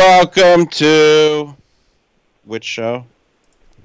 Welcome 0.00 0.66
to 0.68 1.54
which 2.46 2.64
show? 2.64 3.04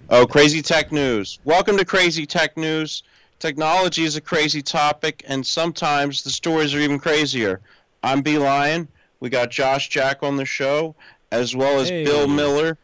Oh, 0.10 0.26
Crazy 0.26 0.62
Tech 0.62 0.94
News. 0.94 1.40
Welcome 1.44 1.76
to 1.76 1.84
Crazy 1.84 2.26
Tech 2.26 2.56
News. 2.56 3.04
Technology 3.40 4.06
is 4.06 4.16
a 4.16 4.22
crazy 4.22 4.62
topic, 4.62 5.26
and 5.28 5.46
sometimes 5.46 6.24
the 6.24 6.30
stories 6.30 6.74
are 6.74 6.80
even 6.80 7.00
crazier. 7.00 7.60
I'm 8.02 8.22
B 8.22 8.38
Lion. 8.38 8.88
We 9.20 9.30
got 9.30 9.52
Josh 9.52 9.90
Jack 9.90 10.24
on 10.24 10.38
the 10.38 10.46
show, 10.46 10.96
as 11.34 11.54
well 11.54 11.82
as 11.82 11.90
Hey. 11.90 12.06
Bill 12.06 12.30
Miller, 12.30 12.78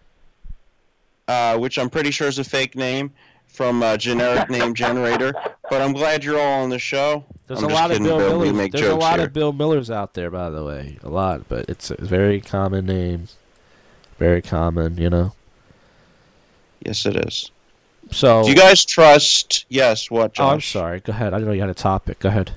uh, 1.30 1.58
which 1.58 1.80
I'm 1.80 1.90
pretty 1.90 2.12
sure 2.12 2.28
is 2.28 2.38
a 2.38 2.44
fake 2.44 2.76
name 2.76 3.14
from 3.48 3.82
a 3.82 3.98
generic 3.98 4.50
name 4.50 4.74
generator. 4.74 5.34
But 5.70 5.82
I'm 5.82 5.94
glad 5.94 6.26
you're 6.26 6.38
all 6.38 6.64
on 6.64 6.70
the 6.70 6.80
show. 6.80 7.24
There's 7.52 7.64
I'm 7.64 7.70
a 7.70 7.74
just 7.74 7.82
lot 7.82 7.92
of 7.92 8.02
Bill 8.02 8.18
Bill. 8.18 8.40
Millers. 8.40 8.54
make 8.54 8.72
There's 8.72 8.88
a 8.88 8.96
lot 8.96 9.20
here. 9.20 9.28
of 9.28 9.34
Bill 9.34 9.52
Millers 9.52 9.92
out 9.92 10.14
there, 10.14 10.32
by 10.32 10.50
the 10.50 10.64
way. 10.64 10.98
A 11.04 11.10
lot, 11.10 11.50
but 11.50 11.66
it's 11.68 11.92
a 11.92 11.98
very 12.00 12.40
common 12.40 12.86
name. 12.86 13.28
Very 14.18 14.42
common, 14.42 14.98
you 14.98 15.10
know. 15.10 15.34
Yes, 16.86 17.06
it 17.06 17.18
is. 17.18 17.52
So, 18.10 18.44
Do 18.44 18.50
you 18.52 18.56
guys 18.56 18.86
trust? 18.86 19.66
Yes. 19.68 20.10
What? 20.10 20.32
Josh? 20.36 20.46
oh, 20.46 20.54
I'm 20.54 20.62
sorry. 20.62 21.02
Go 21.02 21.12
ahead. 21.12 21.34
I 21.34 21.40
didn't 21.40 21.48
know 21.50 21.54
you 21.54 21.60
had 21.60 21.70
a 21.70 21.74
topic. 21.74 22.20
Go 22.20 22.30
ahead. 22.30 22.52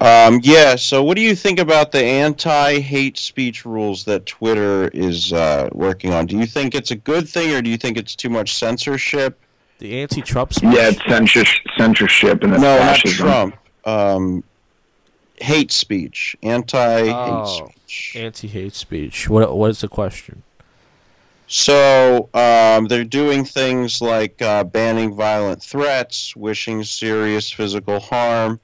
Um, 0.00 0.40
yeah. 0.42 0.74
So, 0.74 1.04
what 1.04 1.14
do 1.14 1.22
you 1.22 1.36
think 1.36 1.60
about 1.60 1.92
the 1.92 2.02
anti-hate 2.02 3.16
speech 3.16 3.64
rules 3.64 4.04
that 4.06 4.26
Twitter 4.26 4.88
is 4.88 5.32
uh, 5.32 5.68
working 5.70 6.12
on? 6.12 6.26
Do 6.26 6.36
you 6.36 6.46
think 6.46 6.74
it's 6.74 6.90
a 6.90 6.96
good 6.96 7.28
thing, 7.28 7.54
or 7.54 7.62
do 7.62 7.70
you 7.70 7.76
think 7.76 7.96
it's 7.96 8.16
too 8.16 8.28
much 8.28 8.56
censorship? 8.56 9.40
The 9.78 10.00
anti-Trump 10.00 10.52
speech. 10.54 10.74
Yeah, 10.74 10.88
it's 10.88 11.04
censorship, 11.06 11.62
censorship 11.76 12.42
and 12.42 12.52
no, 12.52 12.78
fascism. 12.78 13.26
not 13.26 13.32
Trump. 13.32 13.56
Um, 13.84 14.44
hate 15.40 15.70
speech, 15.70 16.34
anti-hate 16.42 17.12
Oh. 17.14 17.68
speech. 17.84 18.16
Anti-hate 18.16 18.74
speech. 18.74 19.28
What 19.28 19.54
What 19.56 19.70
is 19.70 19.80
the 19.82 19.88
question? 19.88 20.42
So 21.48 22.28
um, 22.34 22.86
they're 22.86 23.04
doing 23.04 23.44
things 23.44 24.00
like 24.00 24.42
uh, 24.42 24.64
banning 24.64 25.14
violent 25.14 25.62
threats, 25.62 26.34
wishing 26.34 26.82
serious 26.82 27.50
physical 27.52 28.00
harm, 28.00 28.58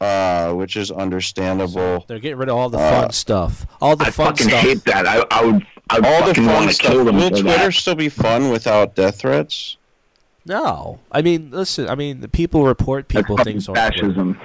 uh, 0.00 0.52
which 0.54 0.76
is 0.76 0.90
understandable. 0.90 2.04
They're 2.08 2.18
getting 2.18 2.38
rid 2.38 2.48
of 2.48 2.56
all 2.56 2.70
the 2.70 2.78
Uh, 2.78 3.02
fun 3.02 3.10
stuff. 3.10 3.66
All 3.82 3.96
the 3.96 4.06
I 4.06 4.10
fun 4.10 4.28
fucking 4.28 4.48
stuff. 4.48 4.60
hate 4.60 4.84
that. 4.84 5.06
I, 5.06 5.24
I 5.30 5.44
would, 5.44 5.66
I 5.90 5.96
would 5.98 6.06
All 6.06 6.20
the 6.20 6.26
fucking 6.28 6.44
fun 6.46 6.54
want 6.54 6.68
to 6.68 6.74
stuff. 6.74 6.90
kill 6.92 7.04
them 7.04 7.16
Will 7.16 7.30
Twitter 7.30 7.42
that. 7.42 7.74
still 7.74 7.94
be 7.94 8.08
fun 8.08 8.48
without 8.50 8.94
death 8.94 9.18
threats? 9.18 9.76
No, 10.46 11.00
I 11.10 11.22
mean, 11.22 11.50
listen. 11.50 11.88
I 11.88 11.94
mean, 11.96 12.20
the 12.20 12.28
people 12.28 12.64
report 12.64 13.08
people 13.08 13.36
things 13.36 13.68
on 13.68 13.74
Twitter. 13.74 13.90
fascism. 13.90 14.40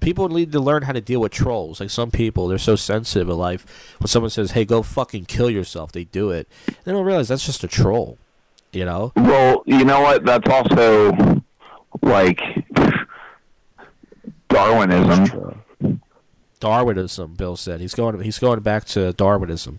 people 0.00 0.28
need 0.28 0.52
to 0.52 0.60
learn 0.60 0.82
how 0.82 0.92
to 0.92 1.00
deal 1.00 1.20
with 1.20 1.32
trolls. 1.32 1.80
Like 1.80 1.90
some 1.90 2.10
people, 2.10 2.48
they're 2.48 2.58
so 2.58 2.76
sensitive 2.76 3.28
in 3.28 3.36
life. 3.36 3.94
When 3.98 4.08
someone 4.08 4.30
says, 4.30 4.50
"Hey, 4.52 4.64
go 4.64 4.82
fucking 4.82 5.24
kill 5.24 5.48
yourself," 5.50 5.90
they 5.92 6.04
do 6.04 6.30
it. 6.30 6.48
They 6.84 6.92
don't 6.92 7.04
realize 7.04 7.28
that's 7.28 7.46
just 7.46 7.64
a 7.64 7.68
troll. 7.68 8.18
You 8.72 8.84
know? 8.84 9.12
Well, 9.16 9.62
you 9.64 9.82
know 9.84 10.02
what? 10.02 10.26
That's 10.26 10.46
also 10.48 11.42
like 12.02 12.40
Darwinism. 14.48 16.00
Darwinism. 16.60 17.34
Bill 17.34 17.56
said 17.56 17.80
he's 17.80 17.94
going. 17.94 18.20
He's 18.20 18.38
going 18.38 18.60
back 18.60 18.84
to 18.86 19.12
Darwinism. 19.12 19.78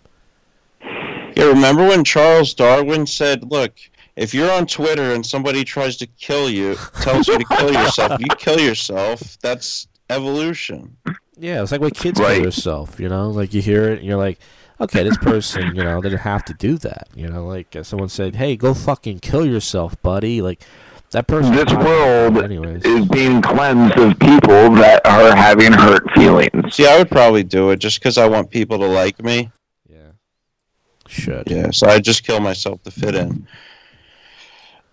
Yeah, 0.82 1.44
remember 1.44 1.86
when 1.86 2.02
Charles 2.04 2.54
Darwin 2.54 3.06
said, 3.06 3.50
"Look, 3.50 3.72
if 4.16 4.34
you're 4.34 4.50
on 4.50 4.66
Twitter 4.66 5.12
and 5.14 5.24
somebody 5.24 5.64
tries 5.64 5.96
to 5.98 6.06
kill 6.06 6.48
you, 6.50 6.76
tells 7.00 7.28
you 7.28 7.38
to 7.38 7.44
kill 7.56 7.72
yourself, 7.72 8.20
you 8.20 8.28
kill 8.38 8.60
yourself. 8.60 9.38
That's 9.40 9.86
evolution." 10.08 10.96
Yeah, 11.38 11.62
it's 11.62 11.72
like 11.72 11.80
when 11.80 11.90
kids 11.92 12.20
Right. 12.20 12.34
kill 12.34 12.42
themselves. 12.42 12.98
You 13.00 13.08
know, 13.08 13.30
like 13.30 13.54
you 13.54 13.62
hear 13.62 13.84
it, 13.90 13.98
and 14.00 14.06
you're 14.06 14.18
like, 14.18 14.38
"Okay, 14.80 15.02
this 15.02 15.16
person, 15.18 15.74
you 15.74 15.82
know, 15.82 16.00
didn't 16.02 16.18
have 16.18 16.44
to 16.46 16.54
do 16.54 16.76
that." 16.78 17.08
You 17.14 17.28
know, 17.28 17.46
like 17.46 17.74
uh, 17.74 17.82
someone 17.82 18.08
said, 18.10 18.36
"Hey, 18.36 18.56
go 18.56 18.74
fucking 18.74 19.20
kill 19.20 19.46
yourself, 19.46 20.00
buddy." 20.02 20.42
Like 20.42 20.62
that 21.12 21.26
person. 21.26 21.54
This 21.54 21.72
world 21.72 22.38
anyways. 22.44 22.84
is 22.84 23.06
being 23.08 23.40
cleansed 23.42 23.98
of 23.98 24.18
people 24.18 24.70
that 24.76 25.00
are 25.06 25.34
having 25.34 25.72
hurt 25.72 26.08
feelings. 26.12 26.74
See, 26.74 26.86
I 26.86 26.98
would 26.98 27.10
probably 27.10 27.42
do 27.42 27.70
it 27.70 27.78
just 27.78 27.98
because 28.00 28.18
I 28.18 28.28
want 28.28 28.50
people 28.50 28.78
to 28.78 28.86
like 28.86 29.22
me. 29.24 29.50
Yeah. 29.88 30.12
Should. 31.08 31.50
Yeah, 31.50 31.70
so 31.72 31.88
I 31.88 31.98
just 32.00 32.22
kill 32.22 32.38
myself 32.40 32.82
to 32.84 32.90
fit 32.90 33.14
in. 33.14 33.46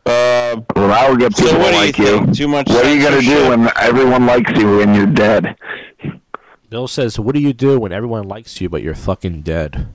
Uh, 0.08 0.62
Well, 0.76 0.92
I 0.92 1.10
would 1.10 1.20
get 1.20 1.36
people 1.36 1.50
so 1.52 1.60
what 1.60 1.72
do 1.72 1.78
like 1.78 1.98
you. 1.98 2.06
think? 2.20 2.36
Too 2.36 2.48
much? 2.48 2.68
What 2.70 2.86
are 2.86 2.94
you 2.94 3.02
gonna 3.02 3.22
do 3.22 3.50
when 3.50 3.70
everyone 3.78 4.26
likes 4.26 4.52
you 4.58 4.78
when 4.78 4.94
you're 4.94 5.06
dead? 5.06 5.56
Bill 6.70 6.88
says, 6.88 7.20
"What 7.20 7.34
do 7.36 7.42
you 7.42 7.54
do 7.54 7.80
when 7.80 7.92
everyone 7.92 8.28
likes 8.28 8.60
you 8.62 8.70
but 8.70 8.82
you're 8.84 8.96
fucking 8.96 9.42
dead?" 9.42 9.88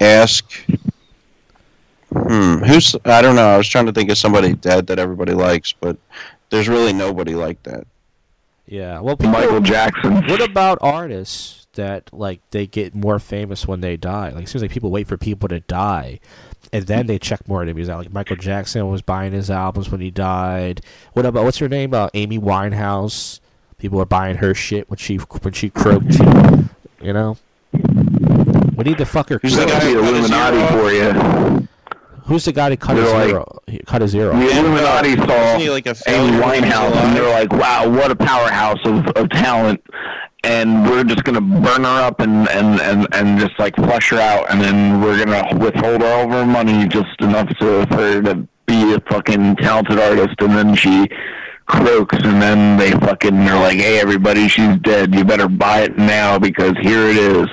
ask? 0.00 0.44
Hmm. 2.12 2.58
Who's? 2.64 2.96
I 3.04 3.22
don't 3.22 3.36
know. 3.36 3.48
I 3.50 3.56
was 3.56 3.68
trying 3.68 3.86
to 3.86 3.92
think 3.92 4.10
of 4.10 4.18
somebody 4.18 4.54
dead 4.54 4.86
that 4.88 4.98
everybody 4.98 5.32
likes, 5.32 5.72
but 5.72 5.96
there's 6.50 6.68
really 6.68 6.92
nobody 6.92 7.34
like 7.34 7.62
that. 7.64 7.86
Yeah. 8.66 9.00
Well, 9.00 9.16
people, 9.16 9.32
Michael 9.32 9.60
Jackson. 9.60 10.26
what 10.26 10.40
about 10.40 10.78
artists 10.80 11.59
that 11.74 12.10
like 12.12 12.40
they 12.50 12.66
get 12.66 12.94
more 12.94 13.18
famous 13.18 13.66
when 13.66 13.80
they 13.80 13.96
die? 13.96 14.30
Like 14.30 14.44
it 14.44 14.48
seems 14.48 14.62
like 14.62 14.70
people 14.70 14.90
wait 14.90 15.06
for 15.06 15.16
people 15.16 15.48
to 15.48 15.60
die, 15.60 16.20
and 16.72 16.86
then 16.86 17.06
they 17.06 17.18
check 17.18 17.46
more 17.48 17.62
into 17.62 17.74
music. 17.74 17.92
Out. 17.92 17.98
Like 17.98 18.12
Michael 18.12 18.36
Jackson 18.36 18.88
was 18.90 19.02
buying 19.02 19.32
his 19.32 19.50
albums 19.50 19.90
when 19.90 20.00
he 20.00 20.10
died. 20.10 20.80
What 21.12 21.26
about 21.26 21.44
what's 21.44 21.58
her 21.58 21.68
name? 21.68 21.94
Uh, 21.94 22.08
Amy 22.14 22.38
Winehouse. 22.38 23.40
People 23.78 23.98
were 23.98 24.04
buying 24.06 24.36
her 24.36 24.54
shit 24.54 24.90
when 24.90 24.98
she 24.98 25.16
when 25.16 25.52
she 25.54 25.70
croaked. 25.70 26.18
You 27.00 27.12
know. 27.12 27.36
We 27.72 28.84
need 28.84 28.98
to 28.98 29.06
fuck 29.06 29.28
her. 29.30 29.38
Who's 29.42 29.54
the 29.56 29.66
That's 29.66 29.72
guy 29.84 29.92
the 29.94 30.02
who 30.02 30.02
cut 30.02 30.14
his 30.14 30.30
Illuminati 30.30 30.56
ear 30.58 30.68
for 30.68 30.90
you. 31.60 31.68
Who's 32.24 32.44
the 32.44 32.52
guy 32.52 32.68
that 32.70 32.80
cut 32.80 32.96
his 32.96 33.06
They're 33.10 33.28
ear? 33.28 33.44
like- 33.66 33.86
cut 33.86 34.02
his 34.02 34.14
ear 34.14 34.32
off. 34.32 34.38
The 34.40 34.58
Illuminati 34.58 35.16
saw 35.16 35.72
like 35.72 35.86
a 35.86 35.90
Amy 35.90 35.94
failure 35.94 36.40
when 36.40 36.54
he 36.54 36.60
was 36.60 36.70
Winehouse, 36.70 36.96
and 36.96 37.16
they're 37.16 37.30
like, 37.30 37.52
"Wow, 37.52 37.88
what 37.88 38.10
a 38.10 38.16
powerhouse 38.16 38.78
of, 38.84 39.06
of 39.16 39.28
talent!" 39.30 39.82
And 40.50 40.84
we're 40.84 41.04
just 41.04 41.22
gonna 41.22 41.40
burn 41.40 41.84
her 41.84 42.02
up 42.02 42.20
and, 42.20 42.48
and, 42.48 42.80
and, 42.80 43.06
and 43.14 43.38
just 43.38 43.56
like 43.58 43.76
flush 43.76 44.10
her 44.10 44.18
out, 44.18 44.50
and 44.50 44.60
then 44.60 45.00
we're 45.00 45.24
gonna 45.24 45.56
withhold 45.56 46.02
all 46.02 46.24
of 46.24 46.30
her 46.30 46.44
money 46.44 46.88
just 46.88 47.20
enough 47.20 47.48
to, 47.58 47.86
for 47.86 47.96
her 47.96 48.22
to 48.22 48.48
be 48.66 48.94
a 48.94 49.00
fucking 49.10 49.56
talented 49.56 49.98
artist, 49.98 50.34
and 50.40 50.56
then 50.56 50.74
she 50.74 51.08
croaks, 51.66 52.18
and 52.24 52.42
then 52.42 52.76
they 52.78 52.90
fucking 52.90 53.36
are 53.48 53.60
like, 53.60 53.78
"Hey, 53.78 54.00
everybody, 54.00 54.48
she's 54.48 54.76
dead. 54.78 55.14
You 55.14 55.24
better 55.24 55.48
buy 55.48 55.82
it 55.82 55.96
now 55.96 56.38
because 56.38 56.74
here 56.82 57.06
it 57.06 57.16
is. 57.16 57.46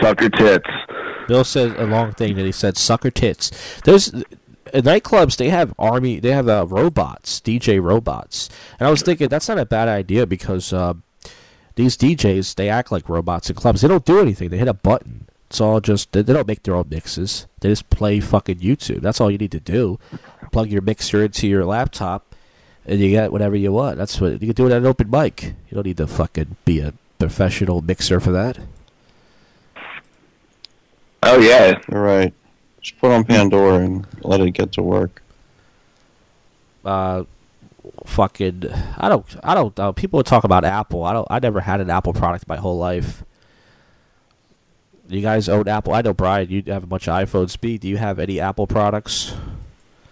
Suck 0.00 0.20
her 0.20 0.30
tits." 0.30 0.70
Bill 1.28 1.44
said 1.44 1.76
a 1.76 1.86
long 1.86 2.12
thing 2.12 2.36
that 2.36 2.44
he 2.44 2.52
said 2.52 2.76
sucker 2.76 3.10
tits. 3.10 3.50
There's 3.84 4.12
at 4.72 4.84
nightclubs 4.84 5.36
they 5.36 5.50
have 5.50 5.72
army 5.78 6.20
they 6.20 6.32
have 6.32 6.48
uh, 6.48 6.66
robots 6.68 7.40
DJ 7.40 7.82
robots, 7.82 8.48
and 8.78 8.86
I 8.86 8.90
was 8.90 9.02
thinking 9.02 9.28
that's 9.28 9.48
not 9.48 9.58
a 9.58 9.66
bad 9.66 9.88
idea 9.88 10.26
because 10.26 10.72
uh, 10.72 10.94
these 11.76 11.96
DJs 11.96 12.54
they 12.54 12.68
act 12.68 12.92
like 12.92 13.08
robots 13.08 13.50
in 13.50 13.56
clubs. 13.56 13.80
They 13.80 13.88
don't 13.88 14.04
do 14.04 14.20
anything. 14.20 14.48
They 14.50 14.58
hit 14.58 14.68
a 14.68 14.74
button. 14.74 15.26
It's 15.50 15.60
all 15.60 15.80
just 15.80 16.12
they, 16.12 16.22
they 16.22 16.32
don't 16.32 16.46
make 16.48 16.62
their 16.62 16.74
own 16.76 16.88
mixes. 16.88 17.46
They 17.60 17.68
just 17.68 17.88
play 17.90 18.20
fucking 18.20 18.58
YouTube. 18.58 19.00
That's 19.00 19.20
all 19.20 19.30
you 19.30 19.38
need 19.38 19.52
to 19.52 19.60
do. 19.60 19.98
Plug 20.52 20.68
your 20.70 20.82
mixer 20.82 21.24
into 21.24 21.46
your 21.48 21.64
laptop, 21.64 22.34
and 22.86 22.98
you 23.00 23.10
get 23.10 23.32
whatever 23.32 23.56
you 23.56 23.72
want. 23.72 23.96
That's 23.98 24.20
what 24.20 24.32
you 24.32 24.38
can 24.38 24.52
do 24.52 24.66
it 24.66 24.72
at 24.72 24.78
an 24.78 24.86
open 24.86 25.10
mic. 25.10 25.42
You 25.44 25.74
don't 25.74 25.86
need 25.86 25.96
to 25.98 26.06
fucking 26.06 26.56
be 26.64 26.80
a 26.80 26.94
professional 27.18 27.80
mixer 27.82 28.20
for 28.20 28.32
that. 28.32 28.58
Oh 31.22 31.38
yeah, 31.38 31.80
You're 31.90 32.02
right. 32.02 32.34
Just 32.80 32.98
put 32.98 33.10
on 33.10 33.24
Pandora 33.24 33.76
and 33.78 34.06
let 34.22 34.40
it 34.40 34.50
get 34.50 34.72
to 34.72 34.82
work. 34.82 35.22
uh, 36.84 37.24
fucking 38.04 38.64
I 38.98 39.08
don't 39.08 39.24
I 39.42 39.54
don't 39.54 39.78
uh, 39.78 39.92
people 39.92 40.22
talk 40.22 40.44
about 40.44 40.64
Apple. 40.64 41.04
I 41.04 41.12
don't 41.12 41.26
I 41.30 41.38
never 41.38 41.60
had 41.60 41.80
an 41.80 41.90
Apple 41.90 42.12
product 42.12 42.46
my 42.48 42.56
whole 42.56 42.78
life. 42.78 43.24
You 45.08 45.20
guys 45.20 45.48
own 45.48 45.68
Apple? 45.68 45.92
I 45.92 46.00
know 46.00 46.14
Brian. 46.14 46.48
You 46.50 46.62
have 46.68 46.82
a 46.82 46.86
bunch 46.86 47.08
of 47.08 47.14
iPhones. 47.14 47.60
B, 47.60 47.76
do 47.76 47.88
you 47.88 47.98
have 47.98 48.18
any 48.18 48.40
Apple 48.40 48.66
products? 48.66 49.34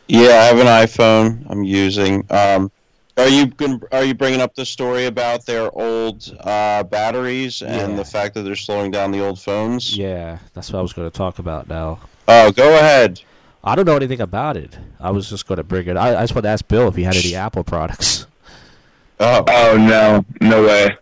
Yeah, 0.07 0.29
I 0.29 0.45
have 0.45 0.59
an 0.59 0.67
iPhone. 0.67 1.47
I'm 1.49 1.65
using. 1.65 2.27
Um, 2.31 2.71
are 3.17 3.29
you 3.29 3.47
gon- 3.47 3.83
are 3.91 4.05
you 4.05 4.13
bringing 4.15 4.41
up 4.41 4.55
the 4.55 4.67
story 4.67 5.07
about 5.07 5.47
their 5.47 5.71
old 5.79 6.35
uh, 6.41 6.83
batteries 6.83 7.63
and 7.63 7.93
Yeah. 7.93 7.97
the 7.97 8.05
fact 8.05 8.35
that 8.35 8.43
they're 8.43 8.57
slowing 8.57 8.91
down 8.91 9.13
the 9.13 9.25
old 9.25 9.41
phones? 9.41 9.97
Yeah, 9.97 10.39
that's 10.55 10.71
what 10.73 10.79
I 10.81 10.83
was 10.83 10.93
going 10.93 11.11
to 11.11 11.17
talk 11.17 11.39
about 11.39 11.69
now. 11.69 12.01
Oh, 12.29 12.53
go 12.53 12.75
ahead. 12.75 13.23
I 13.65 13.75
don't 13.77 13.85
know 13.87 13.97
anything 13.97 14.21
about 14.21 14.57
it. 14.57 14.77
I 14.99 15.11
was 15.11 15.29
just 15.31 15.47
going 15.47 15.59
to 15.59 15.63
bring 15.65 15.87
it. 15.87 15.97
I, 15.97 16.17
I 16.19 16.23
just 16.23 16.35
want 16.35 16.45
to 16.45 16.49
ask 16.51 16.67
Bill 16.67 16.89
if 16.89 16.97
he 16.97 17.05
had 17.05 17.17
any 17.17 17.35
Apple 17.35 17.65
products. 17.65 18.27
Oh, 19.21 19.45
Oh 19.49 19.77
no, 19.77 20.25
no 20.41 20.65
way. 20.65 20.97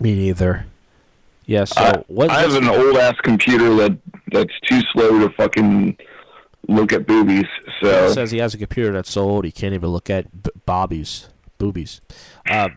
Me 0.00 0.14
neither. 0.16 0.66
Yeah. 1.46 1.64
So 1.64 1.80
I, 1.80 2.04
what? 2.08 2.30
I 2.30 2.40
have 2.40 2.54
an 2.56 2.68
old 2.68 2.96
ass 2.96 3.14
computer 3.22 3.74
that 3.76 3.96
that's 4.32 4.58
too 4.68 4.80
slow 4.92 5.20
to 5.20 5.30
fucking 5.34 5.96
look 6.66 6.92
at 6.92 7.06
boobies. 7.06 7.44
He 7.64 7.86
So 7.86 8.12
says 8.12 8.30
he 8.32 8.38
has 8.38 8.54
a 8.54 8.58
computer 8.58 8.92
that's 8.92 9.10
so 9.12 9.22
old 9.22 9.44
he 9.44 9.52
can't 9.52 9.74
even 9.74 9.90
look 9.90 10.10
at 10.10 10.42
b- 10.42 10.50
bobbies, 10.66 11.28
boobies. 11.58 12.00
Um, 12.50 12.74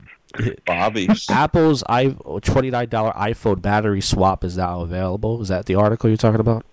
Bobby's. 0.65 1.27
Apple's 1.29 1.83
i 1.89 2.09
twenty 2.43 2.69
nine 2.69 2.89
dollar 2.89 3.13
iPhone 3.13 3.61
battery 3.61 4.01
swap 4.01 4.43
is 4.43 4.57
now 4.57 4.81
available. 4.81 5.41
Is 5.41 5.47
that 5.47 5.65
the 5.65 5.73
article 5.75 6.09
you're 6.09 6.17
talking 6.17 6.41
about? 6.41 6.65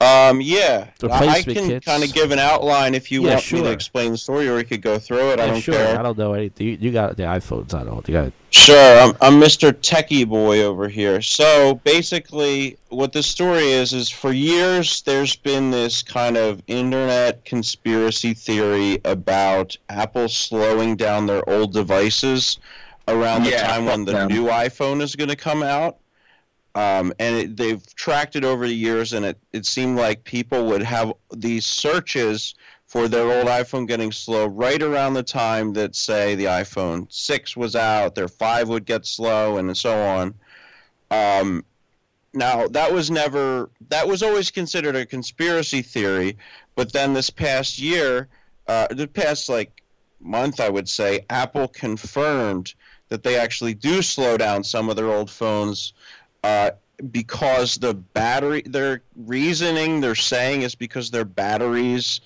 Um, 0.00 0.40
yeah, 0.40 0.90
I 1.02 1.06
Replacement 1.06 1.58
can 1.58 1.80
kind 1.80 2.04
of 2.04 2.12
give 2.12 2.30
an 2.30 2.38
outline 2.38 2.94
if 2.94 3.10
you 3.10 3.24
Yeah, 3.24 3.34
want 3.34 3.52
me 3.52 3.62
to 3.62 3.70
explain 3.72 4.12
the 4.12 4.18
story, 4.18 4.46
or 4.48 4.54
we 4.54 4.62
could 4.62 4.80
go 4.80 4.96
through 4.96 5.32
it. 5.32 5.40
I 5.40 5.46
don't 5.46 5.60
sure. 5.60 5.74
care. 5.74 5.98
I 5.98 6.02
don't 6.02 6.16
know 6.16 6.34
anything. 6.34 6.68
You, 6.68 6.78
you 6.80 6.92
got 6.92 7.16
the 7.16 7.24
iPhones. 7.24 7.74
I 7.74 7.82
don't. 7.82 8.06
You 8.08 8.12
got 8.14 8.32
Sure, 8.50 9.00
I'm, 9.00 9.12
I'm 9.20 9.40
Mr. 9.40 9.72
Techie 9.72 10.26
Boy 10.26 10.62
over 10.62 10.88
here. 10.88 11.20
So 11.20 11.74
basically, 11.84 12.78
what 12.90 13.12
the 13.12 13.22
story 13.24 13.72
is 13.72 13.92
is 13.92 14.08
for 14.08 14.32
years 14.32 15.02
there's 15.02 15.34
been 15.36 15.70
this 15.70 16.02
kind 16.02 16.36
of 16.36 16.62
internet 16.68 17.44
conspiracy 17.44 18.34
theory 18.34 19.00
about 19.04 19.76
Apple 19.88 20.28
slowing 20.28 20.94
down 20.96 21.26
their 21.26 21.46
old 21.50 21.72
devices 21.72 22.58
around 23.08 23.42
the 23.44 23.50
Yeah, 23.50 23.66
time 23.66 23.84
when 23.84 24.04
the 24.04 24.12
them. 24.12 24.28
new 24.28 24.44
iPhone 24.44 25.02
is 25.02 25.16
going 25.16 25.28
to 25.30 25.36
come 25.36 25.62
out. 25.62 25.98
Um, 26.78 27.12
and 27.18 27.36
it, 27.36 27.56
they've 27.56 27.84
tracked 27.96 28.36
it 28.36 28.44
over 28.44 28.64
the 28.64 28.74
years, 28.74 29.12
and 29.12 29.26
it, 29.26 29.36
it 29.52 29.66
seemed 29.66 29.98
like 29.98 30.22
people 30.22 30.66
would 30.66 30.84
have 30.84 31.12
these 31.34 31.66
searches 31.66 32.54
for 32.86 33.08
their 33.08 33.24
old 33.36 33.48
iPhone 33.48 33.88
getting 33.88 34.12
slow 34.12 34.46
right 34.46 34.80
around 34.80 35.14
the 35.14 35.24
time 35.24 35.72
that, 35.72 35.96
say, 35.96 36.36
the 36.36 36.44
iPhone 36.44 37.12
6 37.12 37.56
was 37.56 37.74
out, 37.74 38.14
their 38.14 38.28
5 38.28 38.68
would 38.68 38.84
get 38.84 39.06
slow, 39.06 39.56
and 39.56 39.76
so 39.76 39.92
on. 40.00 40.34
Um, 41.10 41.64
now, 42.32 42.68
that 42.68 42.92
was 42.92 43.10
never, 43.10 43.70
that 43.88 44.06
was 44.06 44.22
always 44.22 44.52
considered 44.52 44.94
a 44.94 45.04
conspiracy 45.04 45.82
theory, 45.82 46.38
but 46.76 46.92
then 46.92 47.12
this 47.12 47.28
past 47.28 47.80
year, 47.80 48.28
uh, 48.68 48.86
the 48.92 49.08
past 49.08 49.48
like 49.48 49.82
month, 50.20 50.60
I 50.60 50.68
would 50.68 50.88
say, 50.88 51.26
Apple 51.28 51.66
confirmed 51.66 52.74
that 53.08 53.24
they 53.24 53.36
actually 53.36 53.74
do 53.74 54.00
slow 54.00 54.36
down 54.36 54.62
some 54.62 54.88
of 54.88 54.94
their 54.94 55.10
old 55.10 55.28
phones 55.28 55.92
uh, 56.44 56.70
because 57.10 57.76
the 57.76 57.94
battery, 57.94 58.62
their 58.62 59.02
reasoning, 59.16 60.00
they're 60.00 60.14
saying 60.14 60.62
is 60.62 60.74
because 60.74 61.10
their 61.10 61.24
batteries 61.24 62.20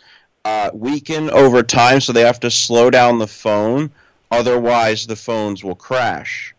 uh, 0.44 0.70
weaken 0.72 1.30
over 1.30 1.62
time, 1.62 2.00
so 2.00 2.12
they 2.12 2.22
have 2.22 2.40
to 2.40 2.50
slow 2.50 2.90
down 2.90 3.18
the 3.18 3.26
phone. 3.26 3.90
Otherwise, 4.30 5.06
the 5.06 5.16
phones 5.16 5.62
will 5.62 5.74
crash. 5.74 6.54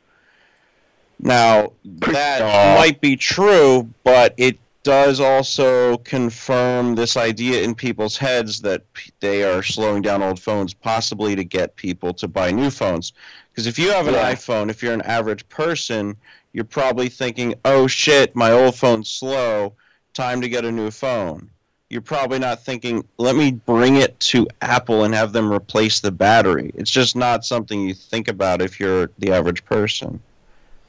Now, 1.19 1.71
that 1.85 2.41
Aw. 2.41 2.75
might 2.75 3.01
be 3.01 3.15
true, 3.15 3.89
but 4.03 4.33
it 4.37 4.57
does 4.83 5.19
also 5.19 5.97
confirm 5.99 6.95
this 6.95 7.15
idea 7.15 7.63
in 7.63 7.73
people's 7.73 8.17
heads 8.17 8.61
that 8.61 8.91
p- 8.93 9.11
they 9.21 9.43
are 9.43 9.63
slowing 9.63 10.01
down 10.01 10.21
old 10.21 10.39
phones, 10.39 10.73
possibly 10.73 11.35
to 11.35 11.43
get 11.43 11.75
people 11.77 12.13
to 12.15 12.27
buy 12.27 12.51
new 12.51 12.69
phones. 12.69 13.13
Because 13.53 13.67
if 13.67 13.77
you 13.77 13.91
have 13.91 14.07
an 14.07 14.15
Yeah. 14.15 14.33
iPhone, 14.33 14.71
if 14.71 14.81
you're 14.81 14.93
an 14.93 15.03
average 15.03 15.47
person, 15.47 16.15
you're 16.53 16.63
probably 16.63 17.07
thinking, 17.07 17.53
oh 17.65 17.85
shit, 17.85 18.35
my 18.35 18.51
old 18.51 18.75
phone's 18.75 19.09
slow, 19.09 19.73
time 20.13 20.41
to 20.41 20.49
get 20.49 20.65
a 20.65 20.71
new 20.71 20.89
phone. 20.89 21.49
You're 21.89 22.01
probably 22.01 22.39
not 22.39 22.65
thinking, 22.65 23.05
let 23.19 23.35
me 23.35 23.51
bring 23.51 23.97
it 23.97 24.19
to 24.21 24.47
Apple 24.61 25.03
and 25.03 25.13
have 25.13 25.33
them 25.33 25.53
replace 25.53 25.99
the 25.99 26.11
battery. 26.11 26.71
It's 26.73 26.89
just 26.89 27.15
not 27.15 27.45
something 27.45 27.87
you 27.87 27.93
think 27.93 28.27
about 28.27 28.61
if 28.63 28.79
you're 28.79 29.11
the 29.19 29.31
average 29.31 29.63
person. 29.65 30.19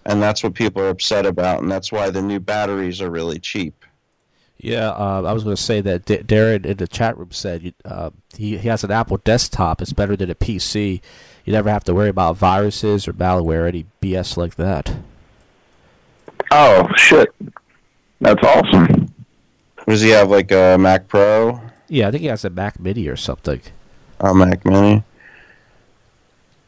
And 0.06 0.22
that's 0.22 0.42
what 0.42 0.54
people 0.54 0.80
are 0.82 0.88
upset 0.88 1.26
about, 1.26 1.62
and 1.62 1.70
that's 1.70 1.92
why 1.92 2.08
the 2.10 2.22
new 2.22 2.40
batteries 2.40 3.02
are 3.02 3.10
really 3.10 3.38
cheap. 3.38 3.84
Yeah, 4.58 4.90
uh, 4.90 5.22
I 5.26 5.32
was 5.32 5.44
going 5.44 5.56
to 5.56 5.62
say 5.62 5.80
that 5.82 6.06
D- 6.06 6.18
Darren 6.18 6.64
in 6.64 6.76
the 6.78 6.86
chat 6.88 7.18
room 7.18 7.32
said 7.32 7.74
uh, 7.84 8.10
he, 8.36 8.56
he 8.56 8.68
has 8.68 8.84
an 8.84 8.90
Apple 8.90 9.18
desktop. 9.18 9.82
It's 9.82 9.92
better 9.92 10.16
than 10.16 10.30
a 10.30 10.34
PC. 10.34 11.00
You 11.44 11.52
never 11.52 11.68
have 11.70 11.84
to 11.84 11.94
worry 11.94 12.08
about 12.08 12.36
viruses 12.36 13.06
or 13.06 13.12
malware, 13.12 13.64
or 13.64 13.66
any 13.66 13.86
BS 14.00 14.36
like 14.36 14.54
that. 14.56 14.94
Oh 16.50 16.88
shit, 16.96 17.34
that's 18.20 18.42
awesome. 18.42 19.12
Does 19.86 20.00
he 20.00 20.10
have 20.10 20.30
like 20.30 20.50
a 20.52 20.76
Mac 20.78 21.08
Pro? 21.08 21.60
Yeah, 21.88 22.08
I 22.08 22.10
think 22.10 22.22
he 22.22 22.28
has 22.28 22.44
a 22.44 22.50
Mac 22.50 22.80
Mini 22.80 23.06
or 23.08 23.16
something. 23.16 23.60
A 24.20 24.34
Mac 24.34 24.64
Mini? 24.64 25.02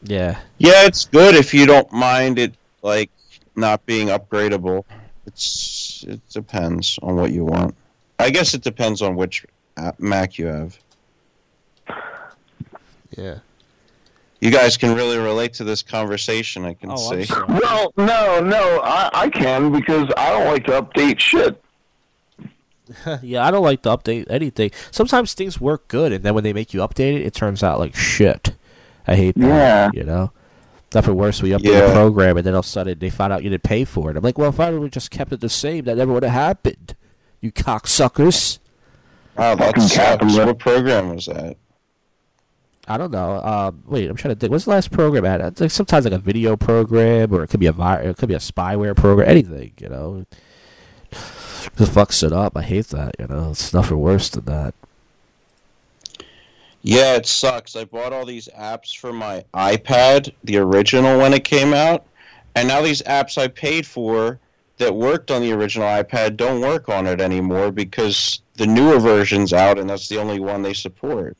Yeah, 0.02 0.38
Yeah, 0.58 0.86
it's 0.86 1.06
good 1.06 1.34
if 1.34 1.54
you 1.54 1.66
don't 1.66 1.90
mind 1.90 2.38
it 2.38 2.54
like 2.82 3.10
not 3.56 3.84
being 3.86 4.08
upgradable. 4.08 4.84
It's 5.26 6.04
it 6.06 6.20
depends 6.28 6.98
on 7.02 7.16
what 7.16 7.32
you 7.32 7.44
want. 7.44 7.74
I 8.18 8.30
guess 8.30 8.54
it 8.54 8.62
depends 8.62 9.02
on 9.02 9.16
which 9.16 9.46
uh, 9.76 9.92
Mac 9.98 10.38
you 10.38 10.46
have. 10.46 10.78
yeah. 13.16 13.38
You 14.40 14.50
guys 14.50 14.76
can 14.76 14.94
really 14.94 15.16
relate 15.18 15.54
to 15.54 15.64
this 15.64 15.82
conversation. 15.82 16.64
I 16.64 16.74
can 16.74 16.90
Oh, 16.90 16.96
see. 16.96 17.24
sorry. 17.24 17.44
Well, 17.48 17.92
no, 17.96 18.40
no, 18.40 18.80
I, 18.84 19.10
I 19.14 19.28
can 19.30 19.72
because 19.72 20.08
I 20.16 20.30
don't 20.30 20.46
like 20.46 20.64
to 20.66 20.82
update 20.82 21.18
shit. 21.18 21.62
yeah, 23.22 23.44
I 23.46 23.50
don't 23.50 23.64
like 23.64 23.82
to 23.82 23.88
update 23.90 24.26
anything. 24.30 24.70
Sometimes 24.90 25.34
things 25.34 25.60
work 25.60 25.88
good, 25.88 26.12
and 26.12 26.22
then 26.24 26.34
when 26.34 26.44
they 26.44 26.52
make 26.52 26.72
you 26.74 26.80
update 26.80 27.16
it, 27.16 27.22
it 27.22 27.34
turns 27.34 27.62
out 27.62 27.78
like 27.78 27.96
shit. 27.96 28.54
I 29.06 29.16
hate 29.16 29.34
that. 29.36 29.46
Yeah. 29.46 29.90
You 29.94 30.04
know? 30.04 30.32
Nothing 30.94 31.16
worse 31.16 31.42
We 31.42 31.50
you 31.50 31.58
update 31.58 31.72
Yeah. 31.72 31.90
a 31.90 31.92
program 31.92 32.36
and 32.36 32.46
then 32.46 32.54
all 32.54 32.60
of 32.60 32.64
a 32.64 32.68
sudden 32.68 32.98
they 32.98 33.10
find 33.10 33.32
out 33.32 33.42
you 33.42 33.50
didn't 33.50 33.64
pay 33.64 33.84
for 33.84 34.10
it. 34.10 34.16
I'm 34.16 34.22
like, 34.22 34.38
well, 34.38 34.50
if 34.50 34.60
I 34.60 34.70
would 34.70 34.82
have 34.82 34.90
just 34.92 35.10
kept 35.10 35.32
it 35.32 35.40
the 35.40 35.48
same, 35.48 35.84
that 35.84 35.96
never 35.96 36.12
would 36.12 36.22
have 36.22 36.32
happened. 36.32 36.94
You 37.40 37.50
cocksuckers. 37.52 38.58
Wow, 39.36 39.56
that 39.56 39.66
Fucking 39.76 39.82
sucks. 39.88 40.36
What 40.36 40.58
program 40.58 41.14
was 41.14 41.26
that? 41.26 41.56
I 42.88 42.96
don't 42.96 43.10
know. 43.10 43.40
Um, 43.42 43.82
wait, 43.86 44.08
I'm 44.08 44.16
trying 44.16 44.34
to 44.34 44.38
think. 44.38 44.50
What's 44.50 44.64
the 44.64 44.70
last 44.70 44.92
program 44.92 45.24
I 45.24 45.30
had? 45.30 45.60
Like 45.60 45.70
sometimes 45.70 46.04
like 46.04 46.14
a 46.14 46.18
video 46.18 46.56
program, 46.56 47.32
or 47.34 47.42
it 47.42 47.48
could 47.48 47.60
be 47.60 47.66
a 47.66 47.72
it 48.00 48.16
could 48.16 48.28
be 48.28 48.34
a 48.34 48.38
spyware 48.38 48.96
program, 48.96 49.28
anything. 49.28 49.72
You 49.78 49.88
know, 49.88 50.26
just 51.10 51.92
fucks 51.92 52.22
it 52.22 52.32
up. 52.32 52.56
I 52.56 52.62
hate 52.62 52.86
that. 52.88 53.16
You 53.18 53.26
know, 53.26 53.50
it's 53.50 53.74
nothing 53.74 53.98
worse 53.98 54.28
than 54.28 54.44
that. 54.44 54.74
Yeah, 56.82 57.16
it 57.16 57.26
sucks. 57.26 57.74
I 57.74 57.84
bought 57.84 58.12
all 58.12 58.24
these 58.24 58.48
apps 58.56 58.96
for 58.96 59.12
my 59.12 59.44
iPad, 59.52 60.32
the 60.44 60.58
original 60.58 61.18
when 61.18 61.34
it 61.34 61.42
came 61.42 61.74
out, 61.74 62.06
and 62.54 62.68
now 62.68 62.80
these 62.80 63.02
apps 63.02 63.36
I 63.36 63.48
paid 63.48 63.84
for 63.84 64.38
that 64.78 64.94
worked 64.94 65.32
on 65.32 65.42
the 65.42 65.52
original 65.52 65.88
iPad 65.88 66.36
don't 66.36 66.60
work 66.60 66.88
on 66.88 67.06
it 67.06 67.20
anymore 67.20 67.72
because 67.72 68.40
the 68.54 68.66
newer 68.66 68.98
version's 68.98 69.52
out 69.52 69.78
and 69.78 69.88
that's 69.88 70.08
the 70.08 70.18
only 70.18 70.38
one 70.38 70.62
they 70.62 70.74
support. 70.74 71.36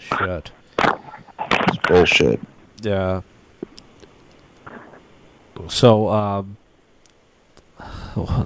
Shit. 0.00 0.50
It's 0.78 1.76
bullshit. 1.88 2.40
Yeah. 2.82 3.20
So, 5.68 6.08
um, 6.08 6.56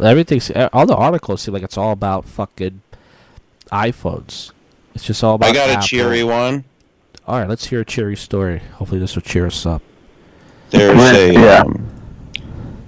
everything's 0.02 0.50
all 0.72 0.86
the 0.86 0.96
articles 0.96 1.42
seem 1.42 1.54
like 1.54 1.62
it's 1.62 1.78
all 1.78 1.92
about 1.92 2.24
fucking 2.24 2.82
iPhones. 3.70 4.50
It's 4.94 5.04
just 5.04 5.22
all 5.22 5.36
about. 5.36 5.50
I 5.50 5.52
got 5.52 5.70
Apple. 5.70 5.84
a 5.84 5.86
cheery 5.86 6.24
one. 6.24 6.64
All 7.26 7.38
right, 7.38 7.48
let's 7.48 7.66
hear 7.66 7.80
a 7.80 7.84
cheery 7.84 8.16
story. 8.16 8.58
Hopefully, 8.74 9.00
this 9.00 9.14
will 9.14 9.22
cheer 9.22 9.46
us 9.46 9.64
up. 9.64 9.82
There's 10.70 10.98
a 11.00 11.32
Yeah. 11.32 11.62
um, 11.62 11.88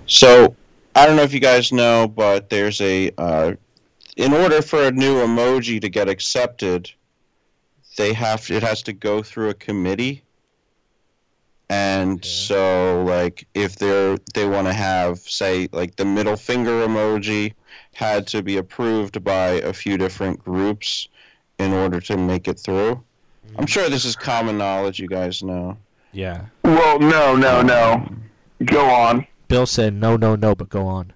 so 0.06 0.54
I 0.94 1.06
don't 1.06 1.16
know 1.16 1.22
if 1.22 1.32
you 1.32 1.40
guys 1.40 1.72
know, 1.72 2.08
but 2.08 2.50
there's 2.50 2.80
a 2.80 3.10
uh, 3.16 3.54
in 4.16 4.32
order 4.32 4.60
for 4.60 4.82
a 4.84 4.90
new 4.90 5.14
emoji 5.24 5.80
to 5.80 5.88
get 5.88 6.08
accepted, 6.08 6.90
they 7.96 8.12
have 8.12 8.50
it 8.50 8.62
has 8.62 8.82
to 8.82 8.92
go 8.92 9.22
through 9.22 9.50
a 9.50 9.54
committee. 9.54 10.22
And 11.68 12.24
Yeah. 12.24 12.30
so, 12.30 13.04
like, 13.04 13.46
if 13.54 13.76
they're 13.76 14.18
they 14.34 14.46
want 14.46 14.68
to 14.68 14.72
have, 14.72 15.18
say, 15.18 15.68
like 15.72 15.96
the 15.96 16.04
middle 16.04 16.36
finger 16.36 16.86
emoji 16.86 17.54
had 17.94 18.26
to 18.28 18.42
be 18.42 18.56
approved 18.56 19.24
by 19.24 19.60
a 19.62 19.72
few 19.72 19.98
different 19.98 20.38
groups 20.38 21.08
in 21.58 21.72
order 21.72 22.00
to 22.00 22.16
make 22.16 22.46
it 22.46 22.60
through. 22.60 23.02
I'm 23.58 23.66
sure 23.66 23.88
this 23.88 24.04
is 24.04 24.14
common 24.14 24.58
knowledge. 24.58 25.00
You 25.00 25.08
guys 25.08 25.42
know. 25.42 25.76
Yeah. 26.12 26.46
Well, 26.62 26.98
no, 26.98 27.34
no, 27.34 27.60
um, 27.60 27.66
no. 27.66 28.08
Go 28.64 28.88
on. 28.88 29.26
Bill 29.48 29.66
said 29.66 29.94
no, 29.94 30.16
no, 30.16 30.36
no, 30.36 30.54
but 30.54 30.68
go 30.68 30.86
on. 30.86 31.12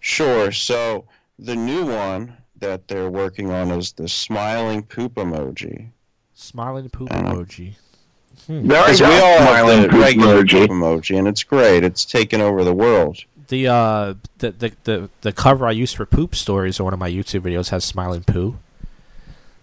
Sure. 0.00 0.52
So 0.52 1.06
the 1.38 1.56
new 1.56 1.86
one 1.86 2.36
that 2.60 2.88
they're 2.88 3.10
working 3.10 3.50
on 3.50 3.70
is 3.70 3.92
the 3.92 4.08
smiling 4.08 4.82
poop 4.82 5.14
emoji. 5.14 5.88
Smiling 6.34 6.88
poop 6.90 7.10
Uh, 7.12 7.22
emoji. 7.22 7.74
Hmm. 8.46 8.66
There 8.68 8.78
I 8.78 8.84
Because 8.92 9.00
go. 9.00 9.08
we 9.08 9.14
all 9.20 9.38
have 9.38 9.82
the 9.82 9.88
poop 9.88 10.00
regular 10.02 10.42
emoji. 10.44 10.58
poop 10.60 10.70
emoji, 10.70 11.18
and 11.18 11.26
it's 11.28 11.42
great. 11.42 11.84
It's 11.84 12.04
taken 12.04 12.40
over 12.40 12.64
the 12.64 12.74
world. 12.74 13.18
The 13.48 13.68
uh 13.68 14.14
the, 14.38 14.50
the 14.50 14.72
the 14.84 15.10
the 15.20 15.32
cover 15.32 15.66
I 15.66 15.70
use 15.70 15.92
for 15.92 16.04
poop 16.04 16.34
stories 16.34 16.80
on 16.80 16.84
one 16.84 16.92
of 16.94 16.98
my 16.98 17.10
YouTube 17.10 17.40
videos 17.42 17.70
has 17.70 17.84
smiling 17.84 18.24
poo. 18.24 18.58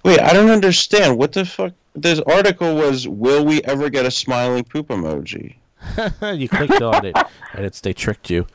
Wait, 0.03 0.19
I 0.19 0.33
don't 0.33 0.49
understand. 0.49 1.17
What 1.17 1.33
the 1.33 1.45
fuck? 1.45 1.73
This 1.95 2.19
article 2.21 2.75
was, 2.75 3.07
"Will 3.07 3.43
we 3.45 3.61
ever 3.63 3.89
get 3.89 4.05
a 4.05 4.11
smiling 4.11 4.63
poop 4.63 4.87
emoji?" 4.87 5.55
you 6.33 6.47
clicked 6.47 6.81
on 6.81 7.05
it 7.05 7.15
and 7.53 7.65
it's 7.65 7.81
they 7.81 7.91
tricked 7.93 8.29
you. 8.29 8.47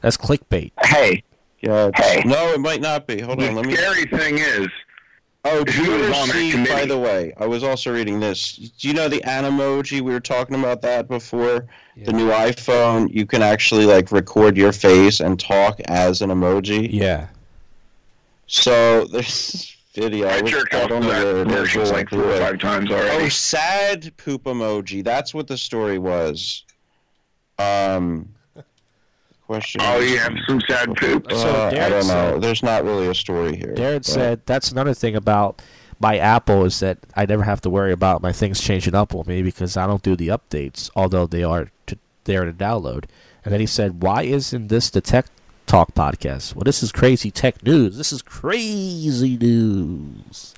That's 0.00 0.16
clickbait. 0.16 0.70
Hey, 0.80 1.24
Yeah. 1.60 1.90
Hey. 1.96 2.22
No, 2.24 2.52
it 2.52 2.60
might 2.60 2.80
not 2.80 3.06
be. 3.06 3.20
Hold 3.20 3.42
on. 3.42 3.54
Let 3.54 3.62
the 3.64 3.68
me. 3.70 3.76
scary 3.76 4.04
thing 4.04 4.38
is, 4.38 4.68
Oh, 5.44 5.64
did 5.64 5.74
you 5.76 5.90
was 5.92 6.02
ever 6.02 6.14
on 6.14 6.28
that 6.28 6.34
see? 6.34 6.64
By 6.66 6.84
the 6.84 6.98
way, 6.98 7.32
I 7.38 7.46
was 7.46 7.62
also 7.62 7.92
reading 7.92 8.20
this. 8.20 8.56
Do 8.56 8.88
you 8.88 8.94
know 8.94 9.08
the 9.08 9.20
Animoji? 9.20 10.00
We 10.00 10.12
were 10.12 10.20
talking 10.20 10.56
about 10.58 10.82
that 10.82 11.08
before. 11.08 11.66
The 12.04 12.12
new 12.12 12.28
iPhone, 12.28 13.12
you 13.12 13.24
can 13.26 13.42
actually 13.42 13.86
like 13.86 14.12
record 14.12 14.56
your 14.56 14.72
face 14.72 15.18
and 15.20 15.38
talk 15.38 15.80
as 15.86 16.22
an 16.22 16.30
emoji. 16.30 16.88
Yeah. 16.90 17.28
So 18.46 19.04
there's 19.06 19.26
this 19.46 19.76
video. 19.94 20.28
I, 20.28 20.38
I 20.38 20.42
wish- 20.42 20.52
jerked 20.52 20.74
I 20.74 20.82
off 20.82 20.88
don't 20.90 21.02
know 21.02 21.08
where 21.08 21.44
that 21.44 21.48
version 21.48 21.84
like 21.88 22.12
look 22.12 22.22
four 22.24 22.32
or 22.34 22.38
five 22.38 22.58
times 22.60 22.90
already. 22.90 23.24
Oh, 23.24 23.28
sad 23.28 24.12
poop 24.16 24.44
emoji. 24.44 25.02
That's 25.02 25.34
what 25.34 25.46
the 25.48 25.56
story 25.58 25.98
was. 25.98 26.64
Um, 27.58 28.28
question. 29.48 29.80
Oh, 29.82 29.98
is- 29.98 30.10
you 30.12 30.18
have 30.18 30.34
some 30.46 30.60
sad 30.68 30.94
poop. 30.96 31.26
So 31.32 31.36
Uh, 31.50 31.68
I 31.72 31.88
don't 31.88 31.90
know. 31.90 32.00
said- 32.02 32.42
There's 32.42 32.62
not 32.62 32.84
really 32.84 33.08
a 33.08 33.14
story 33.14 33.56
here. 33.56 33.74
Darren 33.74 33.96
but- 33.96 34.04
said 34.04 34.40
that's 34.46 34.70
another 34.70 34.94
thing 34.94 35.16
about 35.16 35.60
my 35.98 36.16
Apple 36.18 36.64
is 36.64 36.78
that 36.80 36.98
I 37.16 37.26
never 37.26 37.42
have 37.42 37.60
to 37.62 37.70
worry 37.70 37.90
about 37.92 38.22
my 38.22 38.30
things 38.30 38.60
changing 38.60 38.94
up 38.94 39.14
on 39.14 39.24
me 39.26 39.42
because 39.42 39.76
I 39.76 39.86
don't 39.88 40.02
do 40.02 40.14
the 40.14 40.28
updates, 40.28 40.90
although 40.94 41.26
they 41.26 41.42
are 41.42 41.70
to, 41.88 41.98
there 42.24 42.44
to 42.44 42.52
download. 42.52 43.04
And 43.44 43.52
then 43.52 43.58
he 43.60 43.66
said, 43.66 44.02
"Why 44.02 44.22
isn't 44.22 44.68
this 44.68 44.90
the 44.90 45.00
Tech 45.00 45.26
Talk 45.66 45.94
podcast? 45.94 46.54
Well, 46.54 46.62
this 46.64 46.82
is 46.82 46.92
crazy 46.92 47.30
tech 47.30 47.64
news. 47.64 47.96
This 47.96 48.12
is 48.12 48.22
crazy 48.22 49.36
news." 49.38 50.54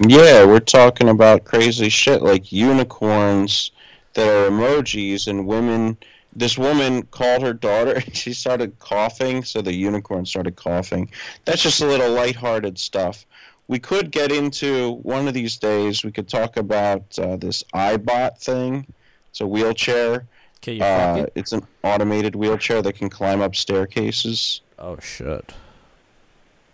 Yeah, 0.00 0.44
we're 0.44 0.60
talking 0.60 1.08
about 1.08 1.44
crazy 1.44 1.88
shit 1.88 2.22
like 2.22 2.52
unicorns 2.52 3.72
that 4.14 4.28
are 4.28 4.48
emojis 4.50 5.26
and 5.26 5.46
women. 5.46 5.96
This 6.38 6.56
woman 6.56 7.02
called 7.04 7.42
her 7.42 7.52
daughter. 7.52 7.94
And 8.06 8.16
she 8.16 8.32
started 8.32 8.78
coughing, 8.78 9.42
so 9.44 9.60
the 9.60 9.74
unicorn 9.74 10.24
started 10.24 10.54
coughing. 10.56 11.10
That's 11.44 11.62
just 11.62 11.80
a 11.80 11.86
little 11.86 12.10
lighthearted 12.12 12.78
stuff. 12.78 13.26
We 13.66 13.78
could 13.78 14.10
get 14.10 14.30
into 14.32 14.92
one 15.02 15.28
of 15.28 15.34
these 15.34 15.56
days. 15.56 16.04
We 16.04 16.12
could 16.12 16.28
talk 16.28 16.56
about 16.56 17.02
uh, 17.18 17.36
this 17.36 17.64
iBot 17.74 18.38
thing. 18.38 18.86
It's 19.30 19.40
a 19.40 19.46
wheelchair. 19.46 20.26
Can 20.60 20.80
Uh, 20.80 21.24
it? 21.24 21.32
it's 21.34 21.52
an 21.52 21.66
automated 21.82 22.34
wheelchair 22.34 22.82
that 22.82 22.94
can 22.94 23.10
climb 23.10 23.40
up 23.40 23.54
staircases. 23.54 24.60
Oh 24.78 24.96
shit! 25.00 25.52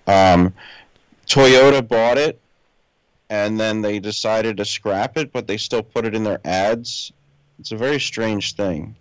Um, 0.07 0.53
Toyota 1.27 1.87
bought 1.87 2.19
it, 2.19 2.39
and 3.31 3.59
then 3.59 3.81
they 3.83 3.99
decided 3.99 4.57
to 4.59 4.65
scrap 4.65 5.17
it, 5.17 5.33
but 5.33 5.47
they 5.47 5.57
still 5.57 5.83
put 5.83 6.05
it 6.05 6.15
in 6.15 6.23
their 6.23 6.41
ads. 6.45 7.13
It's 7.59 7.73
a 7.73 7.77
very 7.77 7.99
strange 8.01 8.55
thing. 8.55 8.95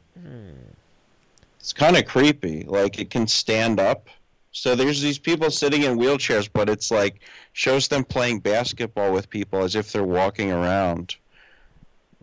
It's 1.60 1.74
kind 1.74 1.98
of 1.98 2.06
creepy. 2.06 2.64
Like 2.64 3.00
it 3.00 3.10
can 3.10 3.28
stand 3.28 3.80
up. 3.80 4.08
So 4.52 4.76
there's 4.76 5.02
these 5.02 5.18
people 5.18 5.50
sitting 5.50 5.84
in 5.84 5.98
wheelchairs, 5.98 6.48
but 6.52 6.70
it's 6.70 6.92
like 6.92 7.22
shows 7.54 7.88
them 7.88 8.04
playing 8.04 8.40
basketball 8.40 9.12
with 9.12 9.30
people 9.30 9.64
as 9.64 9.76
if 9.76 9.92
they're 9.92 10.04
walking 10.04 10.52
around. 10.52 11.16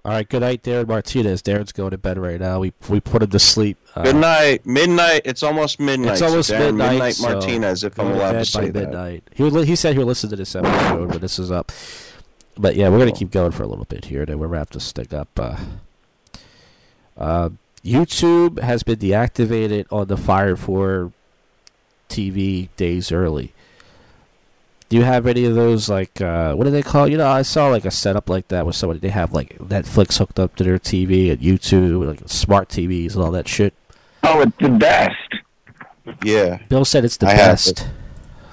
All 0.04 0.12
right, 0.12 0.26
good 0.26 0.40
night, 0.40 0.62
Darren 0.62 0.88
Martinez. 0.88 1.42
Darren's 1.42 1.72
going 1.72 1.90
to 1.90 1.98
bed 1.98 2.16
right 2.16 2.40
now. 2.40 2.60
We 2.60 2.72
we 2.88 3.00
put 3.00 3.22
him 3.22 3.30
to 3.30 3.38
sleep. 3.38 3.76
Uh, 3.94 4.04
Good 4.04 4.16
night, 4.16 4.64
midnight. 4.64 5.22
It's 5.26 5.42
almost 5.42 5.78
midnight. 5.80 6.12
It's 6.12 6.20
so 6.20 6.26
almost 6.28 6.50
Darren, 6.50 6.66
midnight, 6.76 6.92
Midnight 6.92 7.14
so 7.16 7.28
Martinez, 7.32 7.84
if 7.84 7.98
I'm 8.00 8.06
to 8.08 8.14
allowed 8.14 8.32
to 8.32 8.38
by 8.38 8.42
say 8.44 8.70
that. 8.70 8.74
midnight. 8.74 9.24
He 9.34 9.42
would, 9.42 9.66
he 9.68 9.76
said 9.76 9.96
he'll 9.96 10.06
listen 10.06 10.30
to 10.30 10.36
this 10.36 10.54
episode 10.54 11.08
but 11.08 11.20
this 11.20 11.38
is 11.38 11.50
up. 11.50 11.70
But 12.56 12.76
yeah, 12.76 12.88
we're 12.88 12.98
gonna 12.98 13.12
keep 13.12 13.30
going 13.30 13.50
for 13.52 13.62
a 13.62 13.66
little 13.66 13.84
bit 13.86 14.06
here. 14.06 14.24
Then 14.24 14.38
we're 14.38 14.46
gonna 14.46 14.58
have 14.58 14.70
to 14.70 14.80
stick 14.80 15.12
up. 15.12 15.28
Uh, 15.38 15.56
uh, 17.18 17.50
YouTube 17.84 18.60
has 18.60 18.82
been 18.82 18.98
deactivated 18.98 19.86
on 19.90 20.08
the 20.08 20.16
Fire 20.16 20.56
for 20.56 21.12
TV 22.08 22.68
days 22.76 23.10
early. 23.10 23.52
Do 24.88 24.96
you 24.96 25.04
have 25.04 25.26
any 25.26 25.44
of 25.44 25.54
those 25.54 25.88
like 25.88 26.20
uh, 26.20 26.54
what 26.54 26.64
do 26.64 26.70
they 26.70 26.82
call? 26.82 27.06
You 27.06 27.16
know, 27.16 27.28
I 27.28 27.42
saw 27.42 27.68
like 27.68 27.84
a 27.84 27.92
setup 27.92 28.28
like 28.28 28.48
that 28.48 28.66
with 28.66 28.74
somebody. 28.74 28.98
They 28.98 29.10
have 29.10 29.32
like 29.32 29.56
Netflix 29.58 30.18
hooked 30.18 30.40
up 30.40 30.56
to 30.56 30.64
their 30.64 30.78
TV 30.78 31.30
and 31.30 31.40
YouTube, 31.40 32.06
like 32.06 32.20
smart 32.26 32.68
TVs 32.68 33.14
and 33.14 33.22
all 33.22 33.30
that 33.30 33.46
shit. 33.46 33.72
Oh, 34.24 34.40
it's 34.40 34.56
the 34.58 34.68
best. 34.68 35.14
Yeah. 36.24 36.58
Bill 36.68 36.84
said 36.84 37.04
it's 37.04 37.16
the 37.16 37.28
I 37.28 37.36
best. 37.36 37.88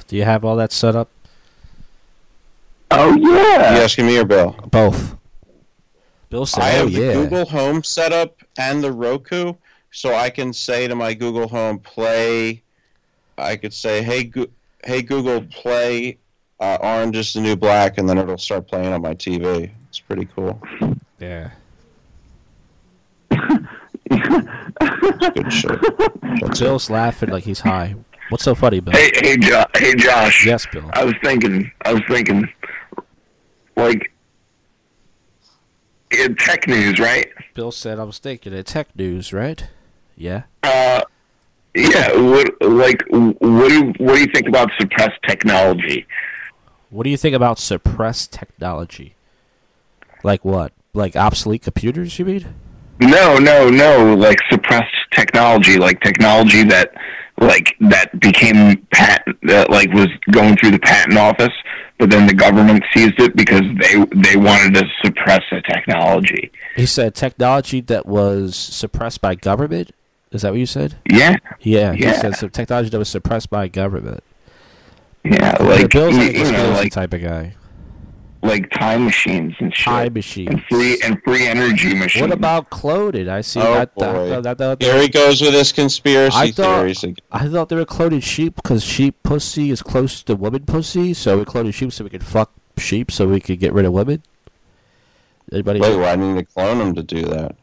Do 0.08 0.16
you 0.16 0.24
have 0.24 0.46
all 0.46 0.56
that 0.58 0.72
set 0.72 0.96
up? 0.96 1.10
Oh 2.92 3.16
yeah. 3.16 3.76
You 3.76 3.82
asking 3.82 4.06
me 4.06 4.18
or 4.20 4.26
Bill? 4.26 4.52
Both. 4.70 5.17
Bill 6.30 6.46
said, 6.46 6.64
I 6.64 6.72
"Oh 6.78 6.80
have 6.80 6.90
yeah." 6.92 7.08
the 7.08 7.14
Google 7.14 7.46
Home 7.46 7.84
setup 7.84 8.42
and 8.58 8.84
the 8.84 8.92
Roku, 8.92 9.54
so 9.92 10.14
I 10.14 10.30
can 10.30 10.52
say 10.54 10.88
to 10.88 10.96
my 10.96 11.14
Google 11.14 11.48
Home, 11.48 11.80
play. 11.80 12.62
I 13.38 13.56
could 13.56 13.74
say, 13.74 14.02
"Hey, 14.04 14.24
Go- 14.26 14.48
hey 14.84 15.02
Google, 15.02 15.42
play 15.44 16.18
uh, 16.60 16.78
Orange 16.82 17.16
is 17.18 17.34
the 17.34 17.42
New 17.42 17.56
Black," 17.56 17.98
and 17.98 18.10
then 18.10 18.18
it'll 18.18 18.38
start 18.38 18.68
playing 18.68 18.92
on 18.94 19.02
my 19.02 19.14
TV. 19.14 19.70
It's 19.90 20.00
pretty 20.00 20.26
cool. 20.36 20.62
Yeah. 21.20 21.52
It's 24.10 25.28
good 25.34 25.54
shit. 25.54 25.82
That's 25.82 26.60
it. 26.60 26.64
Bill's 26.64 26.90
laughing 26.90 27.30
like 27.30 27.44
he's 27.44 27.60
high. 27.60 27.96
What's 28.30 28.44
so 28.44 28.56
funny, 28.56 28.80
Bill? 28.82 28.94
Hey, 28.94 29.12
hey, 29.22 29.38
jo- 29.38 29.64
hey, 29.76 29.96
Josh. 29.96 30.46
Yes, 30.46 30.66
Bill. 30.72 30.90
I 30.94 31.04
was 31.06 31.16
thinking. 31.24 31.72
I 31.86 31.94
was 31.94 32.04
thinking. 32.10 32.48
Like, 33.76 34.12
in 36.12 36.36
tech 36.36 36.68
news, 36.68 37.00
right? 37.00 37.28
Bill 37.54 37.72
said 37.72 38.00
I 38.00 38.04
was 38.04 38.20
thinking 38.20 38.54
of 38.54 38.66
tech 38.66 38.96
news, 38.96 39.34
right? 39.34 39.68
Yeah. 40.16 40.44
Uh, 40.64 41.02
yeah. 41.76 42.16
What, 42.20 42.62
like, 42.62 43.04
what 43.10 43.70
do 43.70 43.94
what 43.98 44.16
do 44.16 44.20
you 44.20 44.28
think 44.28 44.48
about 44.48 44.72
suppressed 44.80 45.20
technology? 45.28 46.06
What 46.90 47.04
do 47.04 47.10
you 47.10 47.18
think 47.18 47.36
about 47.36 47.60
suppressed 47.60 48.32
technology? 48.32 49.16
Like 50.24 50.44
what? 50.46 50.74
Like 50.94 51.16
obsolete 51.16 51.64
computers, 51.64 52.18
you 52.18 52.26
mean? 52.26 52.56
No, 53.00 53.38
no, 53.38 53.70
no. 53.70 54.16
Like 54.16 54.40
suppressed 54.50 54.96
technology, 55.12 55.78
like 55.78 56.02
technology 56.02 56.64
that, 56.64 56.94
like 57.40 57.76
that 57.82 58.20
became 58.20 58.78
patent, 58.92 59.38
that 59.44 59.70
like 59.70 59.92
was 59.94 60.08
going 60.32 60.58
through 60.58 60.72
the 60.72 60.80
patent 60.80 61.18
office, 61.18 61.54
but 62.00 62.10
then 62.10 62.28
the 62.28 62.34
government 62.34 62.84
seized 62.94 63.20
it 63.20 63.36
because 63.36 63.62
they 63.82 63.96
they 64.16 64.36
wanted 64.38 64.74
to 64.76 64.86
suppress 65.04 65.42
the 65.52 65.62
technology. 65.62 66.52
He 66.76 66.86
said 66.86 67.16
technology 67.16 67.82
that 67.82 68.06
was 68.06 68.56
suppressed 68.56 69.22
by 69.22 69.36
government. 69.36 69.92
Is 70.32 70.42
that 70.42 70.52
what 70.52 70.60
you 70.60 70.66
said? 70.66 70.98
Yeah, 71.10 71.36
Yeah. 71.62 71.94
He 71.94 72.04
Yeah. 72.04 72.20
said 72.22 72.36
some 72.36 72.50
technology 72.50 72.90
that 72.90 73.00
was 73.00 73.10
suppressed 73.10 73.50
by 73.50 73.68
government. 73.68 74.24
yeah. 75.24 75.56
Like 75.62 75.90
Bill's 75.90 76.16
you, 76.16 76.24
like 76.24 76.36
you 76.36 76.52
know, 76.52 76.70
like 76.72 76.92
type 76.92 77.14
of 77.14 77.22
guy. 77.22 77.56
Like 78.48 78.70
time 78.72 79.06
machines 79.06 79.54
and 79.60 79.74
shit, 79.76 79.86
Time 79.86 80.14
machine. 80.14 80.48
and 80.48 80.64
free 80.70 81.00
and 81.04 81.22
free 81.24 81.46
energy 81.48 81.94
machines. 81.94 82.22
What 82.22 82.32
about 82.32 82.70
cloning? 82.70 83.30
I 83.30 83.42
see 83.42 83.60
Oh, 83.60 83.74
that, 83.76 83.94
boy. 83.94 84.30
that, 84.30 84.44
that, 84.44 84.58
that, 84.58 84.82
Here 84.82 85.00
he 85.02 85.08
goes 85.10 85.42
with 85.42 85.54
his 85.54 85.72
conspiracy 85.72 86.36
I 86.38 86.52
thought- 86.52 86.78
theories. 86.80 87.04
again. 87.04 87.16
I 87.32 87.48
thought 87.48 87.70
they 87.70 87.76
were 87.76 87.86
cloning 87.86 88.24
sheep 88.24 88.56
because 88.56 88.84
sheep 88.84 89.16
pussy 89.24 89.70
is 89.70 89.82
close 89.84 90.24
to 90.24 90.36
woman 90.36 90.66
pussy, 90.66 91.14
so 91.14 91.38
we 91.38 91.46
cloning 91.46 91.74
sheep 91.74 91.92
so 91.92 92.04
we 92.04 92.10
could 92.10 92.24
fuck 92.26 92.52
sheep 92.78 93.12
so 93.12 93.28
we 93.28 93.40
could 93.40 93.60
get 93.60 93.74
rid 93.74 93.86
of 93.86 93.94
women. 93.94 94.24
Anybody? 95.52 95.80
Wait, 95.80 95.98
why 95.98 96.16
need 96.16 96.36
to 96.38 96.44
clone 96.46 96.78
them 96.80 96.96
to 96.96 97.04
do 97.04 97.22
that? 97.24 97.56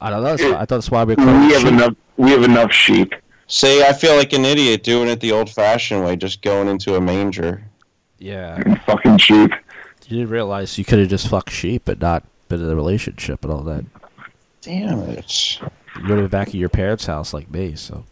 I 0.00 0.10
don't 0.10 0.22
know. 0.22 0.36
That's 0.36 0.42
why, 0.42 0.50
I 0.50 0.58
thought 0.58 0.68
that's 0.68 0.90
why 0.90 1.04
we 1.04 1.14
were 1.14 1.22
cloning 1.22 1.46
We 1.48 1.52
have 1.52 1.62
sheep. 1.62 1.72
enough. 1.72 1.94
We 2.16 2.30
have 2.30 2.42
enough 2.44 2.72
sheep. 2.72 3.14
See, 3.46 3.82
I 3.82 3.92
feel 3.92 4.16
like 4.16 4.32
an 4.32 4.44
idiot 4.44 4.82
doing 4.84 5.08
it 5.08 5.20
the 5.20 5.32
old-fashioned 5.32 6.04
way, 6.04 6.16
just 6.16 6.42
going 6.42 6.68
into 6.68 6.94
a 6.96 7.00
manger. 7.00 7.62
Yeah, 8.18 8.62
Fucking 8.86 9.18
sheep. 9.18 9.50
You 10.08 10.18
didn't 10.18 10.30
realize 10.32 10.78
you 10.78 10.84
could 10.84 10.98
have 10.98 11.08
just 11.08 11.28
fucked 11.28 11.50
sheep 11.50 11.88
and 11.88 12.00
not 12.00 12.24
been 12.48 12.62
in 12.62 12.68
a 12.68 12.76
relationship 12.76 13.42
and 13.44 13.52
all 13.52 13.62
that. 13.62 13.84
Damn 14.60 15.00
it. 15.00 15.60
You 15.96 16.08
go 16.08 16.16
to 16.16 16.22
the 16.22 16.28
back 16.28 16.48
of 16.48 16.54
your 16.54 16.68
parents' 16.68 17.06
house 17.06 17.32
like 17.34 17.50
me. 17.50 17.76
So 17.76 18.04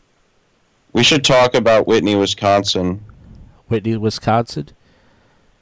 We 0.93 1.03
should 1.03 1.25
talk 1.25 1.55
about 1.55 1.87
Whitney, 1.87 2.15
Wisconsin. 2.15 3.03
Whitney, 3.69 3.97
Wisconsin. 3.97 4.69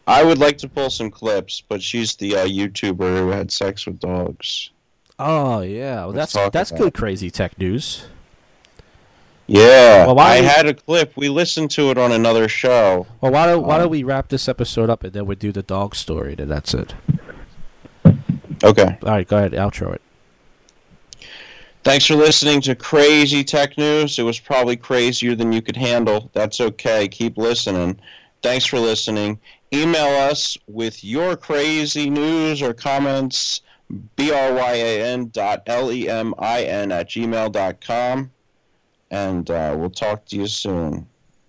I 0.07 0.25
would 0.25 0.39
like 0.39 0.59
to 0.59 0.69
pull 0.69 0.91
some 0.91 1.11
clips, 1.11 1.63
but 1.69 1.81
she's 1.81 2.17
the 2.17 2.37
uh, 2.37 2.47
YouTuber 2.47 3.19
who 3.19 3.29
had 3.29 3.53
sex 3.53 3.87
with 3.87 4.01
dogs. 4.01 4.71
Oh 5.19 5.61
yeah, 5.61 6.07
well, 6.07 6.13
that's 6.13 6.33
that's 6.51 6.73
good 6.73 6.95
crazy 6.95 7.31
tech 7.31 7.59
news. 7.59 8.05
Yeah, 9.53 10.07
Well, 10.07 10.15
why 10.15 10.35
I 10.35 10.41
do- 10.43 10.47
had 10.47 10.67
a 10.67 10.75
clip. 10.75 11.13
We 11.17 11.29
listened 11.29 11.73
to 11.73 11.91
it 11.91 11.99
on 11.99 12.13
another 12.13 12.49
show. 12.49 13.09
Well, 13.21 13.33
why 13.33 13.47
don't 13.47 13.67
why 13.67 13.75
Um, 13.77 13.81
don't 13.83 13.91
we 13.91 14.05
wrap 14.05 14.29
this 14.29 14.49
episode 14.49 14.89
up 14.89 15.03
and 15.03 15.13
then 15.13 15.27
we 15.27 15.35
do 15.35 15.51
the 15.51 15.63
dog 15.65 15.97
story 15.97 16.37
and 16.39 16.49
that's 16.49 16.73
it. 16.73 16.95
Okay. 18.63 18.97
All 19.03 19.11
right, 19.11 19.27
go 19.27 19.39
ahead, 19.39 19.53
outro 19.53 19.95
it. 19.95 20.03
Thanks 21.83 22.07
for 22.07 22.15
listening 22.15 22.61
to 22.63 22.75
Crazy 22.77 23.43
Tech 23.43 23.77
News. 23.77 24.19
It 24.19 24.23
was 24.23 24.39
probably 24.39 24.77
crazier 24.77 25.35
than 25.35 25.51
you 25.53 25.63
could 25.63 25.77
handle. 25.77 26.31
That's 26.33 26.61
okay. 26.61 27.09
Keep 27.09 27.37
listening. 27.39 27.99
Thanks 28.43 28.67
for 28.67 28.79
listening. 28.79 29.41
Email 29.73 30.29
us 30.31 30.57
with 30.69 31.03
your 31.03 31.37
crazy 31.37 32.09
news 32.11 32.61
or 32.63 32.73
comments, 32.75 33.63
B-R-Y-A-N 34.17 35.31
dot 35.33 35.63
L-E-M-I-N 35.67 36.93
at 36.93 37.09
gmail 37.09 37.51
dot 37.53 37.81
com. 37.81 38.31
And 39.11 39.51
uh, 39.51 39.75
we'll 39.79 39.91
talk 39.91 40.27
to 40.27 40.37
you 40.37 40.47
soon. 40.47 41.07